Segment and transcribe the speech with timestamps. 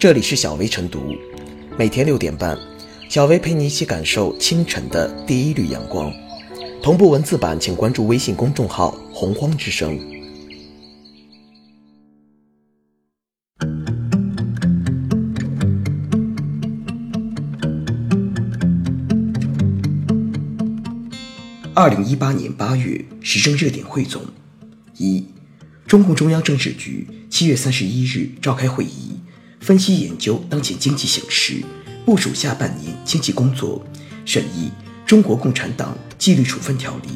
[0.00, 1.14] 这里是小薇晨读，
[1.78, 2.58] 每天六点半，
[3.10, 6.10] 小薇陪你一起感受清晨的第一缕阳光。
[6.82, 10.00] 同步文字版，请关注微信公众号“洪荒之声”。
[21.74, 24.22] 二零一八年八月，时政热点汇总：
[24.96, 25.26] 一、
[25.86, 29.20] 中共中央政治局七月三十一日召开会议，
[29.60, 31.62] 分析研究当前经济形势，
[32.06, 33.84] 部署下半年经济工作，
[34.24, 34.70] 审议
[35.08, 37.08] 《中国共产党纪律处分条例》。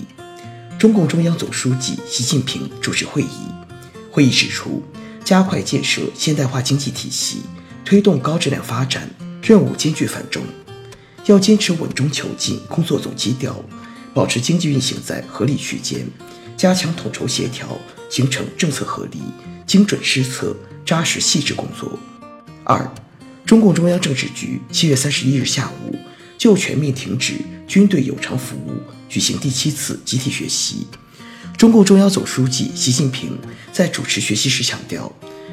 [0.79, 3.49] 中共中央总书记习近平主持会议。
[4.11, 4.83] 会议指出，
[5.25, 7.39] 加快建设现代化经济体系，
[7.83, 9.09] 推动高质量发展，
[9.43, 10.43] 任务艰巨繁重，
[11.25, 13.59] 要坚持稳中求进工作总基调。
[14.13, 16.07] 保持经济运行在合理区间，
[16.57, 17.67] 加强统筹协调，
[18.11, 19.19] 形成政策合力、
[19.67, 20.55] 精准施策、
[20.85, 21.99] 扎实细致工作。
[22.65, 22.91] 二，
[23.45, 25.95] 中共中央政治局七月三十一日下午
[26.39, 27.35] 就全面停止
[27.67, 30.87] 军队有偿服务举行第七次集体学习。
[31.59, 33.39] 中共中央总书记习近平
[33.71, 35.13] 在主持学习时强调，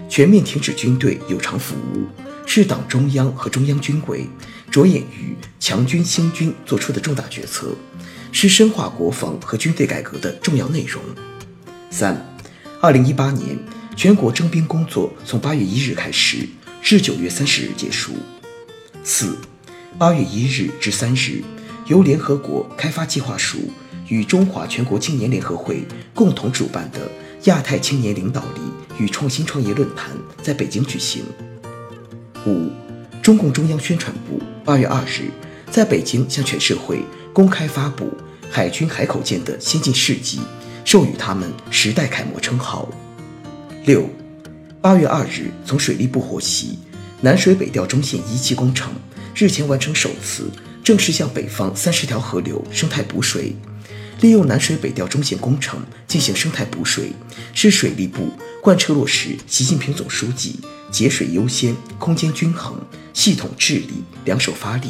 [0.10, 2.08] 全面停止军队有偿服务
[2.46, 4.26] 是党中央和中央军委
[4.72, 7.76] 着眼于强军兴军作出的重大决策。
[8.34, 11.04] 是深化国防和军队改革的重要内容。
[11.90, 12.26] 三，
[12.80, 13.60] 二零一八年
[13.98, 16.48] 全国征兵工作从八月一日开始，
[16.82, 18.14] 至九月三十日结束。
[19.04, 19.38] 四，
[19.98, 21.44] 八月一日至三日，
[21.88, 23.60] 由联合国开发计划署
[24.08, 27.10] 与中华全国青年联合会共同主办的
[27.44, 28.62] 亚太青年领导力
[28.98, 31.24] 与创新创业论坛在北京举行。
[32.46, 32.70] 五，
[33.22, 35.30] 中共中央宣传部八月二日
[35.70, 37.00] 在北京向全社会。
[37.34, 38.12] 公开发布
[38.50, 40.42] 海军海口舰的先进事迹，
[40.84, 42.90] 授予他们“时代楷模”称号。
[43.86, 44.06] 六，
[44.82, 46.80] 八月二日，从水利部获悉，
[47.22, 48.92] 南水北调中线一期工程
[49.36, 50.50] 日前完成首次
[50.84, 53.56] 正式向北方三十条河流生态补水。
[54.22, 57.12] 利用南水北调中线工程进行生态补水，
[57.54, 60.60] 是水利部贯彻落实习近平总书记
[60.92, 62.84] “节水优先、空间均衡、
[63.14, 64.90] 系统治理、两手发力”。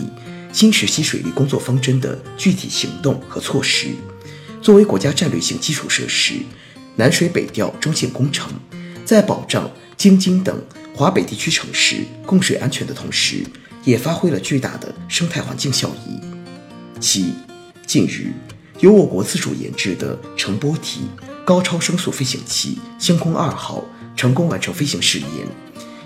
[0.53, 3.89] 新时期水利工作方针的具体行动和措施，
[4.61, 6.35] 作为国家战略性基础设施，
[6.95, 8.53] 南水北调中线工程
[9.05, 9.69] 在保障
[10.01, 10.59] 京津等
[10.95, 13.45] 华北地区城市供水安全的同时，
[13.83, 16.19] 也发挥了巨大的生态环境效益。
[16.99, 17.35] 七，
[17.85, 18.33] 近日，
[18.79, 21.01] 由我国自主研制的成波体
[21.45, 23.85] 高超声速飞行器“星空二号”
[24.17, 25.29] 成功完成飞行试验，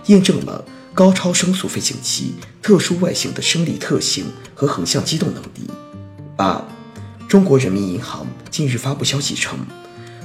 [0.08, 0.66] 验证了。
[0.94, 5.70] 高超声速飞行器特殊外形的生理特性和横向机动能力。
[6.36, 6.66] 八，
[7.30, 9.58] 中国人民银行近日发布消息称，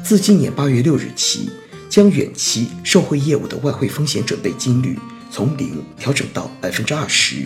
[0.02, 1.50] 自今年八月六日起，
[1.90, 4.96] 将远期受汇业务的外汇风险准备金率
[5.28, 7.44] 从零调整到百分之二十。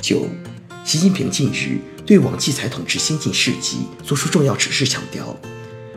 [0.00, 0.26] 九，
[0.86, 5.38] 习近平近日对王继才同志先进事迹作出重要指示，强调，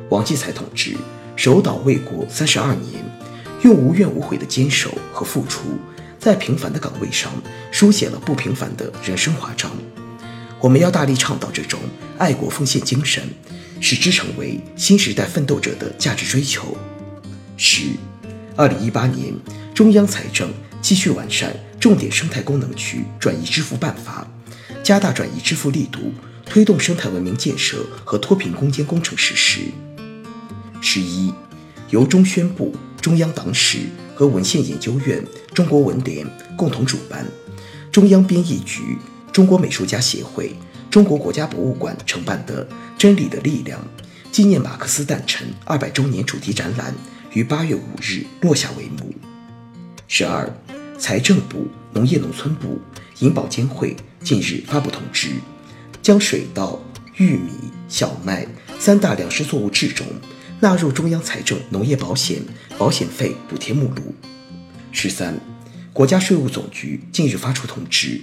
[0.09, 0.97] 王继才同志
[1.37, 3.01] 守岛卫国三十二年，
[3.61, 5.61] 用无怨无悔的坚守和付出。
[6.19, 7.31] 在平凡的岗位上
[7.71, 9.71] 书写了不平凡的人生华章。
[10.59, 11.79] 我们要大力倡导这种
[12.19, 13.23] 爱国奉献精神，
[13.79, 16.77] 使之成为新时代奋斗者的价值追求。
[17.63, 17.91] 十，
[18.55, 19.31] 二零一八年，
[19.71, 20.51] 中央财政
[20.81, 24.27] 继续完善重点生态功能区转移支付办法，
[24.81, 26.11] 加大转移支付力度，
[26.43, 29.61] 推动生态文明建设和脱贫攻坚工程实施。
[30.81, 31.31] 十一，
[31.91, 33.81] 由中宣部、中央党史。
[34.13, 37.25] 和文献研究院、中国文联共同主办，
[37.91, 38.99] 中央编译局、
[39.31, 40.55] 中国美术家协会、
[40.91, 42.63] 中国国家博物馆承办的
[42.99, 43.79] 《真理的力量》
[44.31, 46.93] 纪念马克思诞辰二百周年主题展览
[47.33, 49.13] 于八月五日落下帷幕。
[50.07, 50.53] 十二，
[50.99, 52.77] 财政部、农业农村部、
[53.19, 55.29] 银保监会近日发布通知，
[56.01, 56.81] 将水稻、
[57.15, 57.51] 玉米、
[57.87, 58.45] 小麦
[58.77, 60.05] 三大粮食作物制种。
[60.59, 62.39] 纳入中央财政农业保险
[62.77, 64.13] 保险费补贴目录。
[64.91, 65.39] 十三，
[65.93, 68.21] 国家税务总局近日发出通知，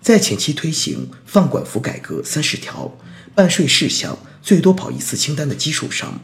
[0.00, 2.98] 在前期推行放管服改革三十条
[3.34, 6.18] 办税事项最多跑一次清单的基础上，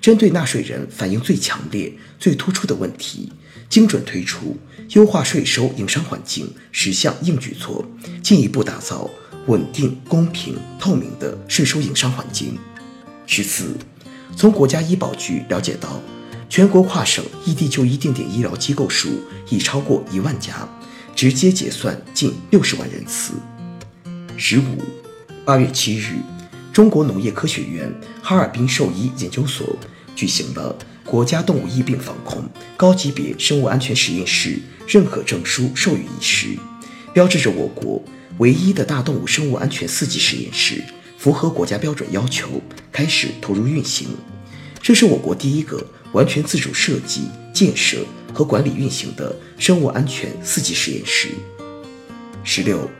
[0.00, 3.32] 针对纳税人反映最强烈、最突出的问题，
[3.68, 4.56] 精准推出
[4.90, 7.84] 优化税收营商环境十项硬举措，
[8.22, 9.10] 进一步打造
[9.46, 12.56] 稳定、公平、透明的税收营商环境。
[13.26, 13.74] 十四。
[14.36, 16.00] 从国家医保局了解到，
[16.50, 19.08] 全国跨省异地就医定点医疗机构数
[19.48, 20.68] 已超过一万家，
[21.14, 23.32] 直接结算近六十万人次。
[24.36, 24.62] 十五，
[25.44, 26.16] 八月七日，
[26.76, 27.90] 中国农业科学院
[28.20, 29.66] 哈尔滨兽医研究所
[30.14, 30.76] 举行了
[31.06, 32.44] 国家动物疫病防控
[32.76, 36.48] 高级别生物安全实验室认可证书授予仪式，
[37.14, 38.04] 标志着我国
[38.36, 40.84] 唯一的大动物生物安全四级实验室
[41.16, 42.60] 符合国家标准要求，
[42.92, 44.08] 开始投入运行。
[44.82, 45.82] 这是我国第一个
[46.12, 47.22] 完全自主设计、
[47.54, 51.30] 建设和管理运行的生物安全四级实验室。
[52.44, 52.90] 十六，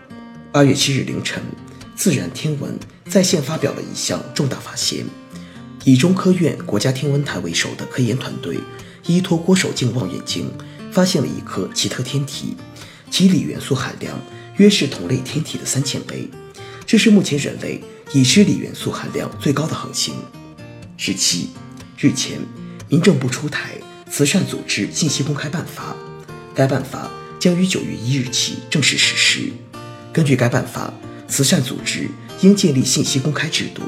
[0.51, 1.43] 八月七日凌晨，
[1.97, 2.79] 自然天文
[3.09, 5.05] 在线发表了一项重大发现。
[5.85, 8.59] 以中科院国家天文台为首的科研团队，
[9.07, 10.51] 依托郭守敬望远镜，
[10.93, 12.57] 发现了一颗奇特天体，
[13.11, 14.21] 其锂元素含量
[14.57, 16.29] 约是同类天体的三千倍，
[16.85, 17.81] 这是目前人类
[18.13, 20.15] 已知锂元素含量最高的恒星。
[20.97, 21.51] 十七，
[21.99, 22.41] 日前，
[22.89, 23.75] 民政部出台
[24.11, 25.97] 慈善组织信息公开办法，
[26.53, 27.09] 该办法
[27.39, 29.53] 将于九月一日起正式实施。
[30.13, 30.93] 根据该办法，
[31.29, 32.09] 慈善组织
[32.41, 33.83] 应建立信息公开制度。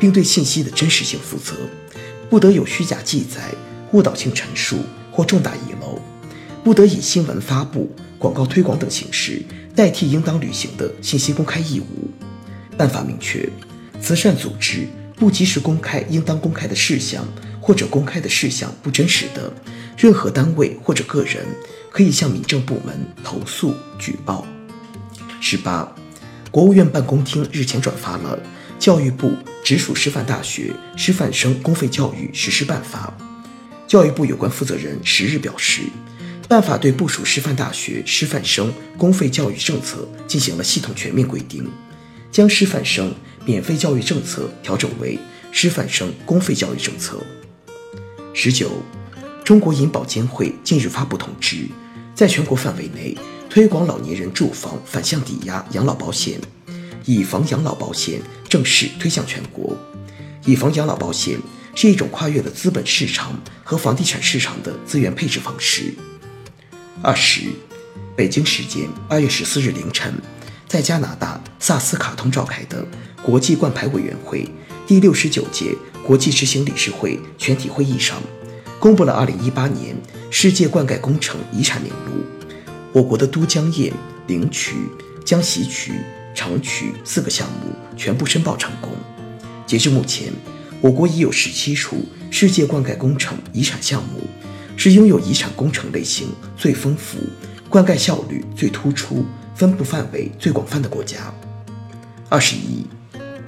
[0.00, 1.54] 并对信息的真实性负责，
[2.28, 3.54] 不得有虚假记载、
[3.92, 4.78] 误导性陈述
[5.12, 6.02] 或重大遗漏，
[6.64, 9.40] 不得以新闻发布、广告推广等形式
[9.76, 12.10] 代替应当履行的信息公开义务。
[12.76, 13.48] 办法明确，
[14.00, 17.24] 慈善组织不及时公开应当公开的事项，
[17.60, 19.52] 或者公开的事项不真实的，
[19.96, 21.46] 任何单位或者个人
[21.92, 24.44] 可以向民政部门投诉举报。
[25.40, 25.94] 十八，
[26.52, 28.38] 国务院办公厅日前转发了。
[28.78, 29.32] 教育部
[29.62, 33.16] 直属师范大学师范生公费教育实施办法，
[33.86, 35.82] 教育部有关负责人十日表示，
[36.48, 41.64] 办法对部属师范大学师范生公费教育政策进行了系统全面规定，
[42.32, 43.14] 将师范生
[43.44, 45.16] 免费教育政策调整为
[45.52, 47.20] 师范生公费教育政策。
[48.34, 48.68] 十九，
[49.44, 51.68] 中国银保监会近日发布通知，
[52.16, 53.16] 在全国范围内
[53.54, 56.40] 推广老年人住房反向抵押养老保险。
[57.04, 58.18] 以房养老保险
[58.48, 59.76] 正式推向全国。
[60.46, 61.38] 以房养老保险
[61.74, 65.92] 是一种跨越了资本市场和房地产市场的资源配置方式。
[67.02, 67.42] 二十，
[68.16, 70.14] 北京时间八月十四日凌晨，
[70.66, 72.82] 在加拿大萨斯卡通召开的
[73.22, 74.48] 国际冠牌委员会
[74.86, 75.76] 第六十九届
[76.06, 78.16] 国际执行理事会全体会议上，
[78.80, 79.94] 公布了二零一八年
[80.30, 82.24] 世界灌溉工程遗产名录。
[82.92, 83.92] 我国的都江堰、
[84.26, 84.74] 灵渠、
[85.24, 85.94] 江西渠。
[86.34, 88.90] 长渠四个项目全部申报成功。
[89.66, 90.32] 截至目前，
[90.80, 94.26] 我国已有十七处世界灌溉工程遗产项目，
[94.74, 97.18] 是拥有遗产工程类型最丰富、
[97.68, 101.18] 灌溉效率最突出、分布范围最广泛的国家。
[102.30, 102.86] 二十一，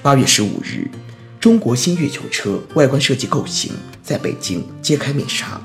[0.02, 0.86] 八月十五日，
[1.40, 5.58] 中国新月球车外观设计构型在北京揭开面纱。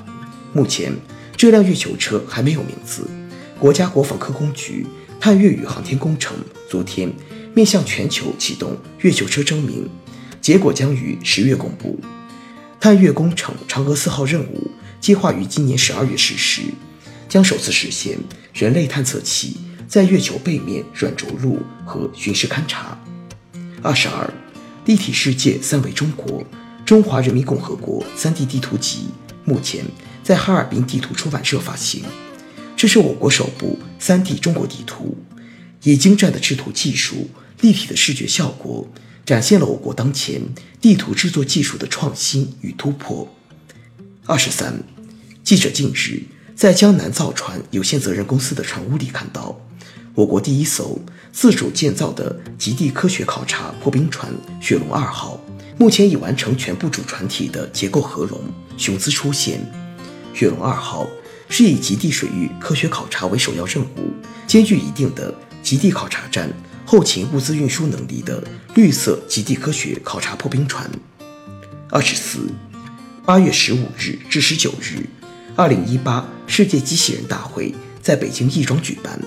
[0.54, 0.90] 目前，
[1.36, 3.06] 这辆月球车还没有名字。
[3.60, 4.84] 国家国防科工局。
[5.20, 6.34] 探月与航天工程
[6.66, 7.12] 昨天
[7.52, 9.86] 面向全球启动月球车征名，
[10.40, 12.00] 结果将于十月公布。
[12.80, 16.62] 探月工程嫦娥四号任务计划于今年十二月实施，
[17.28, 18.16] 将首次实现
[18.54, 22.98] 人类探测器在月球背面软着陆和巡视勘察。
[23.82, 24.32] 二十二，
[24.86, 26.42] 立体世界三维中国
[26.86, 29.08] 中华人民共和国三 D 地图集
[29.44, 29.84] 目前
[30.22, 32.04] 在哈尔滨地图出版社发行。
[32.80, 35.14] 这是我国首部 3D 中国地图，
[35.82, 37.28] 以精湛的制图技术、
[37.60, 38.88] 立体的视觉效果，
[39.26, 40.40] 展现了我国当前
[40.80, 43.28] 地图制作技术的创新与突破。
[44.24, 44.82] 二十三，
[45.44, 46.22] 记者近日
[46.56, 49.60] 在江南造船有限责任公司的船坞里看到，
[50.14, 50.98] 我国第一艘
[51.30, 55.38] 自主建造的极地科学考察破冰船“雪龙二号”，
[55.76, 58.40] 目前已完成全部主船体的结构合龙，
[58.78, 59.60] 雄姿初现。
[60.32, 61.06] 雪龙二号。
[61.50, 64.14] 是以极地水域科学考察为首要任务，
[64.46, 66.48] 兼具一定的极地考察站
[66.86, 68.42] 后勤物资运输能力的
[68.76, 70.88] 绿色极地科学考察破冰船。
[71.90, 72.48] 二十四，
[73.26, 75.04] 八月十五日至十九日，
[75.56, 79.20] 二零一八世界机器人大会在北京亦庄举办。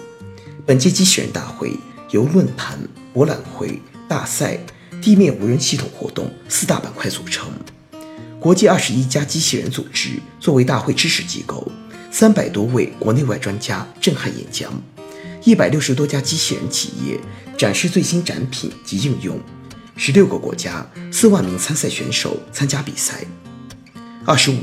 [0.65, 1.73] 本届机器人大会
[2.11, 2.79] 由论坛、
[3.13, 4.57] 博览会、大赛、
[5.01, 7.51] 地面无人系统活动四大板块组成。
[8.39, 11.69] 国际二十一家机器人组织作为大会支持机构。
[12.13, 14.72] 三百多位国内外专家震撼演讲，
[15.43, 17.20] 一百六十多家机器人企业
[17.58, 19.39] 展示最新展品及应用，
[19.98, 23.25] 十六个国家四万名参赛选手参加比赛。
[24.25, 24.60] 二十五，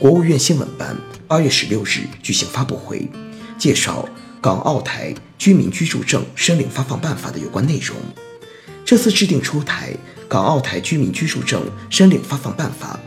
[0.00, 0.96] 国务院新闻办
[1.28, 3.08] 八月十六日举行发布会，
[3.56, 4.08] 介绍
[4.40, 7.96] 《港澳台居民居住证申领发放办法》的有关内容。
[8.84, 9.92] 这次制定出台
[10.28, 12.98] 《港澳台居民居住证申领发放办法》，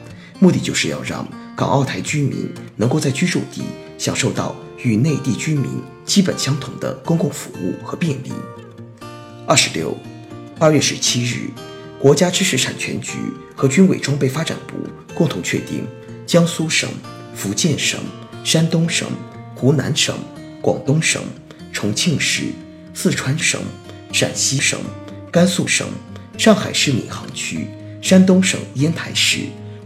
[0.42, 1.26] 目的就是要让。
[1.54, 3.62] 港澳台居民能够在居住地
[3.96, 8.32] 享受到与内地居民基本相同的公共服务和便利。
[9.46, 9.96] 二十六，
[10.58, 11.52] 八月十七日，
[12.00, 13.12] 国家知识产权局
[13.56, 14.74] 和军委装备发展部
[15.14, 15.86] 共同确定，
[16.26, 16.90] 江苏省、
[17.36, 18.00] 福建省、
[18.44, 19.08] 山东省、
[19.54, 20.18] 湖南省、
[20.62, 21.22] 广东省、
[21.72, 22.46] 重庆市、
[22.92, 23.62] 四川省、
[24.12, 24.80] 陕西省、
[25.32, 25.88] 甘肃省、
[26.40, 27.68] 上海市闵行区、
[28.02, 29.42] 山东省烟台市、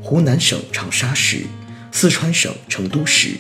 [0.08, 1.48] 湖南省长沙市、
[1.92, 3.32] 四川省成都市，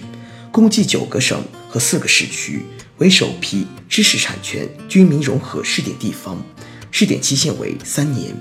[0.51, 2.65] 共计九个省和四个市区，
[2.97, 6.43] 为首批知识产权军民融合试点地方，
[6.89, 8.35] 试点期限为三年。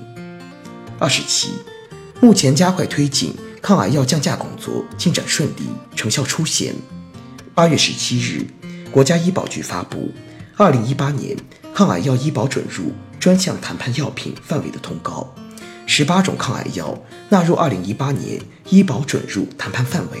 [0.97, 1.51] 二十七，
[2.19, 5.61] 目前加快推进抗癌药降价工作进展顺利，
[5.95, 6.73] 成效初显。
[7.53, 8.47] 八月十七日，
[8.89, 9.97] 国家医保局发布
[10.57, 11.37] 《二零一八年
[11.75, 15.31] 抗癌药医保准入专项谈判药品范围的通告》，
[15.85, 16.97] 十八种抗癌药
[17.29, 20.19] 纳入二零一八年医保准入谈判范围。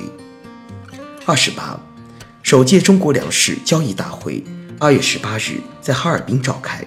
[1.25, 1.79] 二十八，
[2.43, 4.43] 首届中国粮食交易大会
[4.79, 6.85] 二月十八日在哈尔滨召开，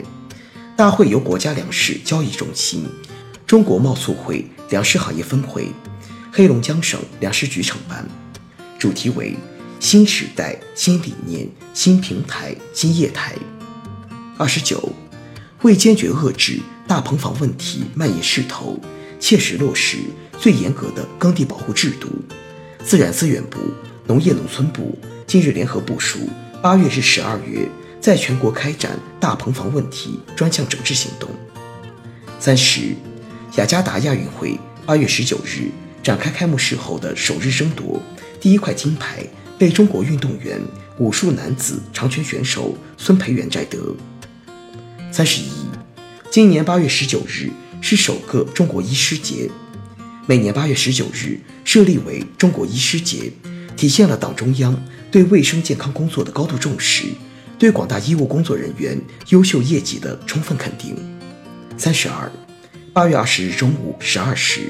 [0.77, 2.87] 大会由国家粮食交易中心。
[3.47, 5.73] 中国贸促会粮食行业分会、
[6.31, 8.07] 黑龙江省粮食局承办，
[8.79, 9.35] 主题为
[9.81, 13.35] “新时代新理念新平台新业态”。
[14.37, 14.93] 二十九，
[15.63, 18.80] 为坚决遏制大棚房问题蔓延势头，
[19.21, 19.99] 切实落实
[20.38, 22.09] 最严格的耕地保护制度，
[22.83, 23.59] 自然资源部、
[24.07, 26.21] 农业农村部近日联合部署
[26.62, 27.68] 八月至十二月
[28.00, 31.28] 在全国开展大棚房问题专项整治行动。
[32.40, 32.97] 三十。
[33.57, 35.68] 雅加达亚运会八月十九日
[36.00, 38.00] 展开开幕式后的首日争夺，
[38.40, 39.26] 第一块金牌
[39.59, 40.61] 被中国运动员
[40.99, 43.78] 武术男子长拳选手孙培元摘得。
[45.11, 45.58] 三十一，
[46.38, 49.50] 今年八月十九日是首个中国医师节，
[50.25, 53.33] 每年八月十九日设立为中国医师节，
[53.76, 54.80] 体现了党中央
[55.11, 57.07] 对卫生健康工作的高度重视，
[57.59, 58.97] 对广大医务工作人员
[59.30, 60.97] 优秀业绩的充分肯定。
[61.76, 62.30] 三十二。
[62.92, 64.61] 八月二十日中午十二时，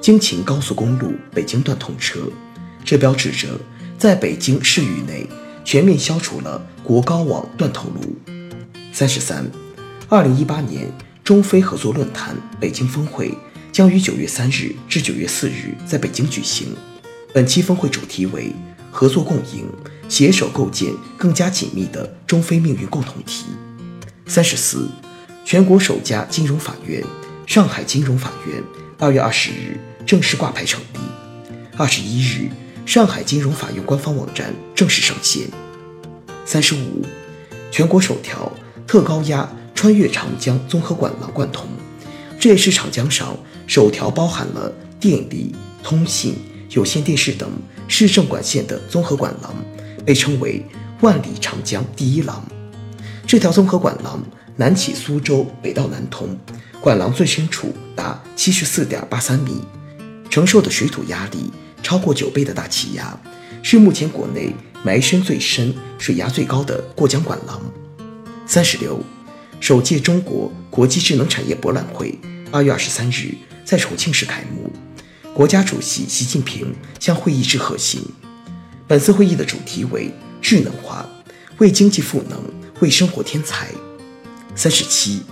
[0.00, 2.20] 京秦高速公路北京段通车，
[2.84, 3.48] 这标志着
[3.98, 5.26] 在北京市域内
[5.64, 8.16] 全面消除了国高网断头路。
[8.92, 9.44] 三十三，
[10.08, 10.88] 二零一八年
[11.28, 13.36] 中非合作论坛北京峰会
[13.70, 16.74] 将于九月三日至九月四日在北京举行。
[17.34, 18.50] 本期峰会主题为
[18.90, 19.66] 合作共赢，
[20.08, 23.44] 携手构建更加紧密的中非命运共同体。
[24.26, 24.88] 三十四，
[25.44, 27.04] 全国首家金融法院。
[27.46, 28.62] 上海金融法院
[28.98, 30.98] 二月二十日正式挂牌成立。
[31.76, 32.48] 二十一日，
[32.86, 35.46] 上海金融法院官方网站正式上线。
[36.46, 37.04] 三十五，
[37.70, 38.50] 全国首条
[38.86, 39.46] 特高压
[39.78, 41.64] 穿越长江综合管廊贯通，
[42.36, 45.54] 这也是长江上首条包含了电力、
[45.84, 46.34] 通信、
[46.70, 47.48] 有线电视等
[47.86, 49.54] 市政管线的综合管廊，
[50.04, 50.66] 被称为
[51.00, 52.44] “万里长江第一廊”。
[53.24, 54.20] 这条综合管廊
[54.56, 56.36] 南起苏州，北到南通。
[56.80, 59.60] 管廊最深处达七十四点八三米，
[60.28, 61.52] 承受的水土压力
[61.84, 63.16] 超过九倍的大气压，
[63.62, 67.62] 是目前国内埋深最深、水压最高的过江管廊。
[68.44, 69.00] 三十六，
[69.60, 72.18] 首届中国国际智能产业博览会
[72.50, 73.34] 八月二十三日
[73.64, 74.70] 在重庆市开幕，
[75.34, 78.00] 国家主席习近平将会议致贺信。
[78.86, 80.10] 本次会议的主题为
[80.40, 81.06] 智能化，
[81.58, 82.40] 为经济赋能，
[82.80, 83.68] 为生活添彩。
[84.54, 85.22] 三十七。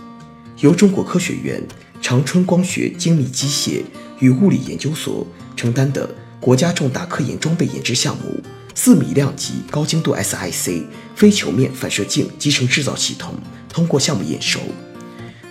[0.60, 1.62] 由中国科学院
[2.00, 3.82] 长春光学精密机械
[4.20, 6.08] 与物理研究所承担的
[6.40, 8.42] 国家重大科研装备研制项目——
[8.76, 10.84] 四米量级高精度 SiC
[11.16, 13.34] 非球面反射镜集成制造系统
[13.70, 14.60] 通过项目验收。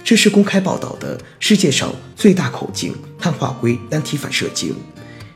[0.04, 4.76] 这是公开报道的世界上最大口径碳化硅单体反射镜，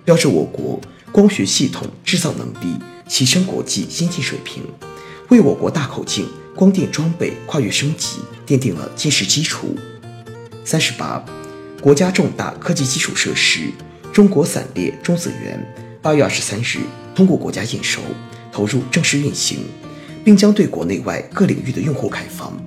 [0.06, 0.80] 标志我国
[1.12, 2.78] 光学系统制造能力
[3.10, 4.64] 跻身国际先进水平，
[5.30, 6.26] 为我国大口径。
[6.56, 9.78] 光电装备跨越升级奠定了坚实基础。
[10.66, 11.24] 三十八，
[11.80, 13.72] 国家重大科技基础设施
[14.12, 15.58] 中国散列中子源
[16.02, 16.80] 八月二十三日
[17.20, 18.00] 通过国家验收，
[18.50, 19.66] 投入正式运行，
[20.24, 22.58] 并将对国内外各领域的用户开放。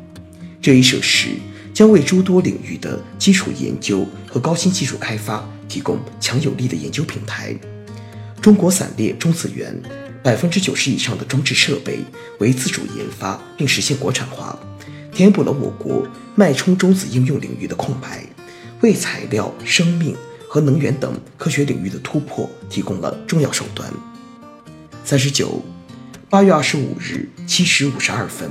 [0.61, 1.31] 这一设施
[1.73, 7.57] 将为诸多领域的基础研究和高新技术开发提供强有力的研究平台。
[8.43, 9.75] 中国散列中子源。
[10.23, 11.99] 百分之九十以上的装置设备
[12.39, 14.57] 为自主研发，并实现国产化，
[15.13, 16.07] 填补了我国
[16.37, 18.23] 脉冲中子应用领域的空白，
[18.83, 20.15] 为材料、生命
[20.47, 23.91] 和能源等科学领域的突破提供了重要手段。
[25.05, 25.63] 三十九，
[26.31, 28.49] 八月二十五日七时五十二分，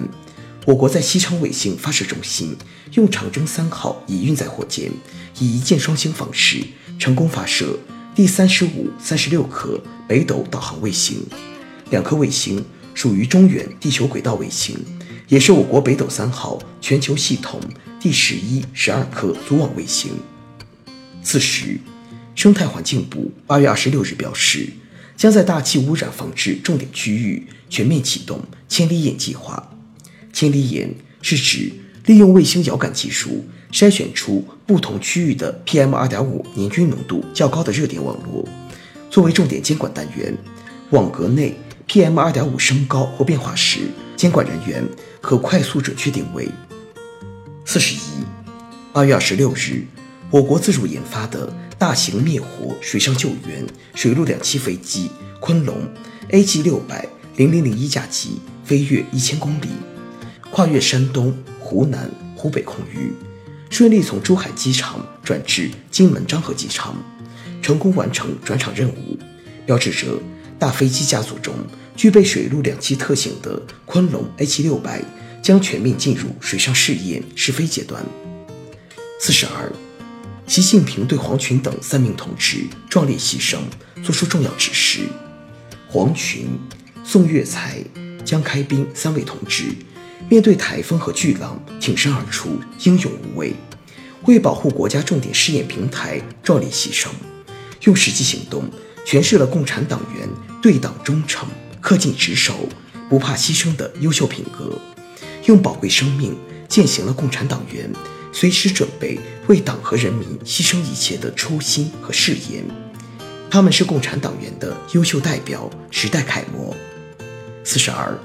[0.65, 2.55] 我国在西昌卫星发射中心
[2.93, 4.91] 用长征三号乙运载火箭，
[5.39, 6.61] 以一箭双星方式
[6.99, 7.79] 成功发射
[8.13, 11.25] 第三十五、三十六颗北斗导航卫星。
[11.89, 14.77] 两颗卫星属于中远地球轨道卫星，
[15.29, 17.61] 也是我国北斗三号全球系统
[17.99, 20.11] 第十一、十二颗组网卫星。
[21.23, 21.79] 四十，
[22.35, 24.69] 生态环境部八月二十六日表示，
[25.21, 29.71] 将在大气污染防治重点区域全面启动“千里眼”计划。
[30.33, 31.71] 千里眼是指
[32.07, 38.43] 利用卫星遥感技术筛选出不同区域的 PM2.5 年均浓度较高的热点网络，
[39.11, 40.35] 作为重点监管单元。
[40.89, 41.55] 网格内
[41.87, 43.81] PM2.5 升高或变化时，
[44.15, 44.83] 监管人员
[45.21, 46.49] 可快速准确定位。
[47.63, 48.25] 四十一，
[48.91, 49.85] 八月二十六日，
[50.31, 51.47] 我国自主研发的
[51.81, 55.09] 大型灭火水上救援水陆两栖飞机
[55.41, 55.75] “昆龙
[56.29, 57.07] ”AG 六百
[57.37, 59.67] 零零零一架机飞越一千公里，
[60.51, 63.11] 跨越山东、湖南、湖北空域，
[63.71, 66.95] 顺利从珠海机场转至金门漳河机场，
[67.63, 69.17] 成功完成转场任务，
[69.65, 70.21] 标志着。
[70.59, 71.51] 大飞机家族中
[71.95, 75.03] 具备水陆两栖特性的昆龙 A7 六百
[75.41, 78.05] 将全面进入水上试验试飞阶段。
[79.19, 79.73] 四十二，
[80.51, 83.59] 习近平对黄群等三名同志壮烈牺牲
[84.03, 85.03] 作出重要指示。
[85.87, 86.45] 黄群、
[87.05, 87.81] 宋岳才、
[88.25, 89.73] 江开斌三位同志
[90.27, 93.53] 面对台风和巨浪挺身而出，英勇无畏，
[94.25, 97.07] 为保护国家重点试验平台壮烈牺牲，
[97.83, 98.69] 用实际行动。
[99.05, 100.27] 诠释了共产党员
[100.61, 101.47] 对党忠诚、
[101.81, 102.67] 恪尽职守、
[103.09, 104.77] 不怕牺牲的优秀品格，
[105.45, 106.35] 用宝贵生命
[106.67, 107.89] 践行了共产党员
[108.33, 109.17] 随时准备
[109.51, 112.63] 为党和人民牺牲一切的初心和誓言。
[113.49, 116.73] 他们是共产党员的优秀代表、时代楷模。
[117.61, 118.17] 四十二，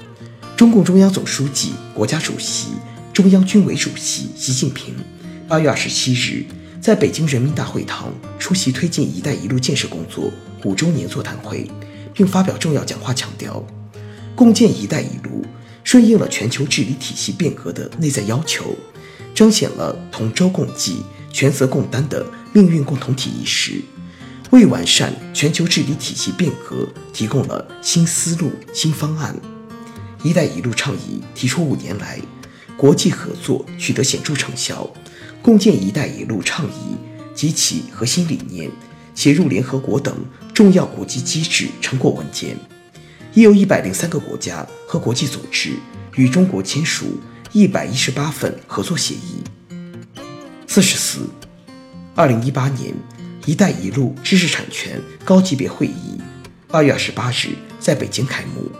[0.55, 2.69] 中共中央总书记、国家主席、
[3.11, 4.95] 中央军委主席习近平
[5.49, 6.45] 八月二十七日。
[6.79, 10.31] 在北京人民大会堂出席推进“一带一路”建设工作
[10.63, 11.69] 五周年座谈会，
[12.13, 13.61] 并发表重要讲话，强调，
[14.33, 15.43] 共建“一带一路”
[15.83, 18.73] 顺应了全球治理体系变革的内在要求，
[19.35, 21.01] 彰显了同舟共济、
[21.37, 23.79] 权责共担的命运共同体意识，
[24.49, 29.35] 为完善全球治理体系变革提供了新思路、新方案。
[30.25, 32.19] “一带一路”倡议提出五年来，
[32.75, 34.91] 国际合作取得显著成效。
[35.43, 36.97] 共建“一带一路”倡议
[37.35, 38.71] 及其核心理念
[39.13, 40.17] 写入联合国等
[40.55, 42.57] 重要国际机制成果文件，
[43.35, 45.73] 已有一百零三个国家和国际组织
[46.15, 49.43] 与中国签署一百一十八份合作协议。
[50.69, 51.21] 四十四，
[52.17, 52.91] 二零一八年
[53.45, 56.19] “一带一路”知识产权高级别会议
[56.71, 57.49] 二月二十八日
[57.79, 58.71] 在北京开幕，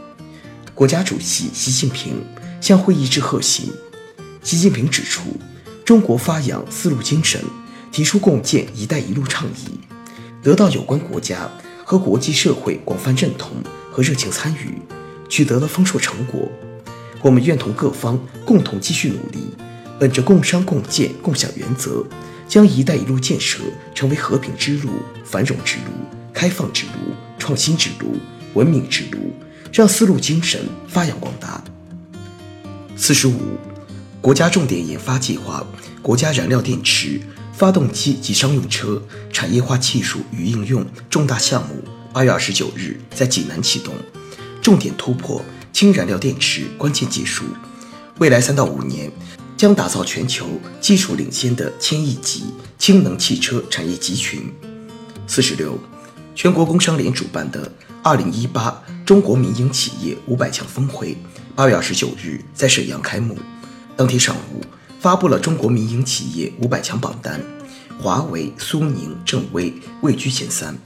[0.73, 2.13] 国家主席习近平
[2.59, 3.71] 向会议致贺信。
[4.41, 5.21] 习近平指出。
[5.85, 7.39] 中国发扬丝路精神，
[7.91, 9.79] 提出共建“一带一路”倡议，
[10.41, 11.47] 得到有关国家
[11.85, 13.51] 和国际社会广泛认同
[13.91, 14.81] 和热情参与，
[15.29, 16.51] 取得了丰硕成果。
[17.21, 19.53] 我们愿同各方共同继续努力，
[19.99, 22.03] 本着共商共建共享原则，
[22.47, 23.59] 将“一带一路”建设
[23.93, 24.89] 成为和平之路、
[25.25, 25.91] 繁荣之路、
[26.33, 28.17] 开放之路、创新之路、
[28.53, 29.33] 文明之路，
[29.73, 31.63] 让丝路精神发扬光大。
[32.95, 33.57] 四十五。
[34.19, 35.65] 国家重点研发计划、
[36.01, 37.21] 国家燃料电池、
[37.53, 41.81] 发动机及商用车产业化技术与应用重大项目
[42.11, 43.93] 八月二十九日在济南启动，
[44.61, 47.45] 重点突破氢燃料电池关键技术，
[48.17, 49.09] 未来三到五年
[49.57, 50.45] 将打造全球
[50.79, 52.43] 技术领先的千亿级
[52.77, 54.53] 氢能汽车产业集群。
[55.25, 55.77] 四十六，
[56.35, 57.69] 全国工商联主办的
[58.03, 61.17] 二零一八中国民营企业五百强峰会
[61.55, 63.35] 八月二十九日在沈阳开幕。
[63.95, 64.61] 当天上午，
[64.99, 67.41] 发布了中国民营企业五百强榜单，
[67.99, 70.77] 华为、苏宁、正威位居前三。